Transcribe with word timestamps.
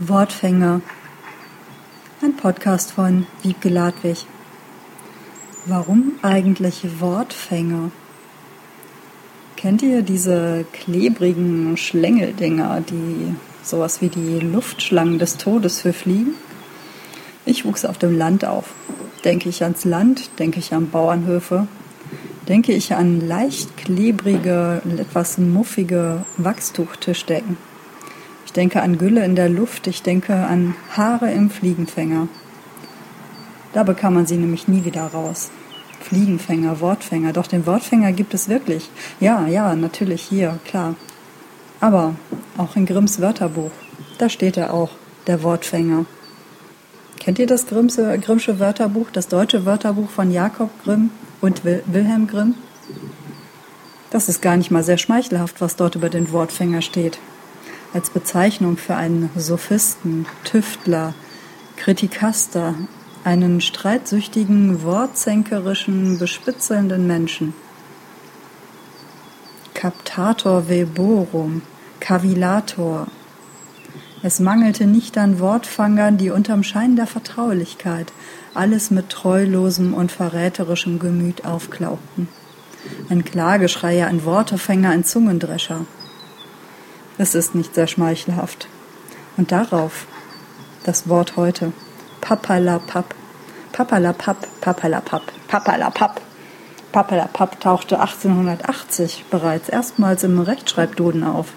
Wortfänger. 0.00 0.80
Ein 2.20 2.36
Podcast 2.36 2.90
von 2.90 3.28
Wiebke 3.42 3.68
Ladwig. 3.68 4.26
Warum 5.66 6.14
eigentlich 6.20 6.98
Wortfänger? 6.98 7.92
Kennt 9.56 9.82
ihr 9.82 10.02
diese 10.02 10.64
klebrigen 10.72 11.76
Schlängeldinger, 11.76 12.80
die 12.80 13.36
sowas 13.62 14.00
wie 14.02 14.08
die 14.08 14.40
Luftschlangen 14.40 15.20
des 15.20 15.36
Todes 15.36 15.82
für 15.82 15.92
Fliegen? 15.92 16.34
Ich 17.46 17.64
wuchs 17.64 17.84
auf 17.84 17.96
dem 17.96 18.18
Land 18.18 18.44
auf. 18.44 18.74
Denke 19.24 19.48
ich 19.48 19.62
ans 19.62 19.84
Land, 19.84 20.40
denke 20.40 20.58
ich 20.58 20.74
an 20.74 20.90
Bauernhöfe, 20.90 21.68
denke 22.48 22.72
ich 22.72 22.96
an 22.96 23.20
leicht 23.20 23.76
klebrige, 23.76 24.82
etwas 24.98 25.38
muffige 25.38 26.24
Wachstuchtischdecken 26.36 27.56
denke 28.56 28.82
an 28.82 28.98
Gülle 28.98 29.24
in 29.24 29.36
der 29.36 29.48
Luft, 29.48 29.86
ich 29.86 30.02
denke 30.02 30.34
an 30.34 30.74
Haare 30.96 31.30
im 31.32 31.50
Fliegenfänger. 31.50 32.28
Da 33.72 33.82
bekam 33.82 34.14
man 34.14 34.26
sie 34.26 34.36
nämlich 34.36 34.68
nie 34.68 34.84
wieder 34.84 35.06
raus. 35.06 35.50
Fliegenfänger, 36.00 36.80
Wortfänger, 36.80 37.32
doch 37.32 37.46
den 37.46 37.66
Wortfänger 37.66 38.12
gibt 38.12 38.34
es 38.34 38.48
wirklich. 38.48 38.90
Ja, 39.20 39.46
ja, 39.46 39.74
natürlich 39.74 40.22
hier, 40.22 40.58
klar. 40.64 40.94
Aber 41.80 42.14
auch 42.56 42.76
in 42.76 42.86
Grimms 42.86 43.20
Wörterbuch, 43.20 43.72
da 44.18 44.28
steht 44.28 44.56
er 44.56 44.72
auch, 44.72 44.90
der 45.26 45.42
Wortfänger. 45.42 46.04
Kennt 47.18 47.38
ihr 47.38 47.46
das 47.46 47.66
Grimmse, 47.66 48.18
Grimmsche 48.18 48.60
Wörterbuch, 48.60 49.10
das 49.10 49.28
deutsche 49.28 49.64
Wörterbuch 49.64 50.10
von 50.10 50.30
Jakob 50.30 50.70
Grimm 50.84 51.10
und 51.40 51.64
Wilhelm 51.64 52.26
Grimm? 52.26 52.54
Das 54.10 54.28
ist 54.28 54.42
gar 54.42 54.56
nicht 54.56 54.70
mal 54.70 54.84
sehr 54.84 54.98
schmeichelhaft, 54.98 55.60
was 55.60 55.76
dort 55.76 55.94
über 55.94 56.10
den 56.10 56.30
Wortfänger 56.30 56.82
steht 56.82 57.18
als 57.94 58.10
Bezeichnung 58.10 58.76
für 58.76 58.96
einen 58.96 59.30
Sophisten, 59.36 60.26
Tüftler, 60.44 61.14
Kritikaster, 61.76 62.74
einen 63.24 63.60
streitsüchtigen, 63.60 64.82
wortzänkerischen, 64.82 66.18
bespitzelnden 66.18 67.06
Menschen. 67.06 67.54
Captator 69.72 70.68
veborum, 70.68 71.62
Cavillator. 72.00 73.06
Es 74.22 74.40
mangelte 74.40 74.86
nicht 74.86 75.16
an 75.16 75.38
Wortfangern, 75.38 76.16
die 76.16 76.30
unterm 76.30 76.62
Schein 76.62 76.96
der 76.96 77.06
Vertraulichkeit 77.06 78.12
alles 78.54 78.90
mit 78.90 79.10
treulosem 79.10 79.94
und 79.94 80.12
verräterischem 80.12 80.98
Gemüt 80.98 81.44
aufklaubten. 81.44 82.28
Ein 83.08 83.24
Klageschreier, 83.24 84.06
ein 84.06 84.24
Wortefänger, 84.24 84.90
ein 84.90 85.04
Zungendrescher. 85.04 85.86
Es 87.16 87.34
ist 87.34 87.54
nicht 87.54 87.74
sehr 87.74 87.86
schmeichelhaft. 87.86 88.68
Und 89.36 89.52
darauf 89.52 90.06
das 90.84 91.08
Wort 91.08 91.36
heute. 91.36 91.72
Papalapap. 92.20 93.14
Papalapap, 93.72 94.46
papalapap, 94.60 95.22
papalapap. 95.48 96.20
Papalapap 96.92 97.60
tauchte 97.60 98.00
1880 98.00 99.24
bereits 99.30 99.68
erstmals 99.68 100.22
im 100.24 100.38
Rechtschreibduden 100.40 101.24
auf. 101.24 101.48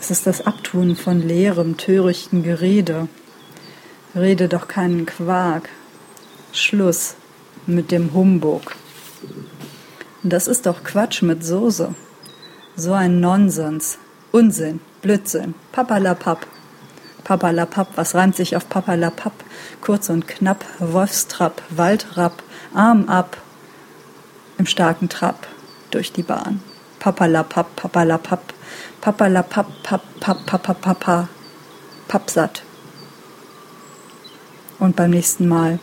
Es 0.00 0.10
ist 0.10 0.26
das 0.26 0.46
Abtun 0.46 0.96
von 0.96 1.20
leerem, 1.20 1.76
törichten 1.76 2.42
Gerede. 2.42 3.08
Rede 4.14 4.48
doch 4.48 4.68
keinen 4.68 5.06
Quark. 5.06 5.68
Schluss 6.52 7.14
mit 7.66 7.90
dem 7.90 8.12
Humbug. 8.12 8.74
Das 10.22 10.46
ist 10.48 10.66
doch 10.66 10.84
Quatsch 10.84 11.22
mit 11.22 11.44
Soße. 11.44 11.94
So 12.74 12.94
ein 12.94 13.20
Nonsens. 13.20 13.98
Unsinn. 14.30 14.80
Blödsinn. 15.02 15.54
Papalapap. 15.72 16.46
Papalapap. 17.22 17.88
Was 17.96 18.14
reimt 18.14 18.34
sich 18.34 18.56
auf 18.56 18.66
Papalapap? 18.66 19.34
Kurz 19.82 20.08
und 20.08 20.26
knapp. 20.26 20.64
Wolfstrapp. 20.78 21.60
Waldrapp. 21.68 22.42
Arm 22.72 23.10
ab. 23.10 23.36
Im 24.56 24.64
starken 24.64 25.10
Trab. 25.10 25.46
Durch 25.90 26.12
die 26.12 26.22
Bahn. 26.22 26.62
Papalapap. 26.98 27.76
Papalapap. 27.76 28.54
Papalapap. 29.02 29.66
Pap, 29.82 30.02
pap, 30.20 30.46
pap, 30.46 30.80
papa. 30.80 31.28
Pappsatt. 32.08 32.62
Und 34.78 34.96
beim 34.96 35.10
nächsten 35.10 35.46
Mal 35.46 35.78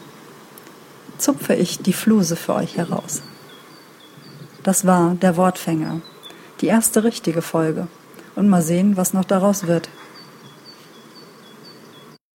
zupfe 1.20 1.54
ich 1.54 1.78
die 1.78 1.94
Fluse 1.94 2.36
für 2.36 2.56
euch 2.56 2.78
heraus. 2.78 3.22
Das 4.64 4.88
war 4.88 5.14
der 5.14 5.38
Wortfänger 5.38 6.02
die 6.62 6.68
erste 6.68 7.04
richtige 7.04 7.42
Folge. 7.42 7.88
Und 8.36 8.48
mal 8.48 8.62
sehen, 8.62 8.98
was 8.98 9.14
noch 9.14 9.26
daraus 9.26 9.68
wird. 9.68 9.90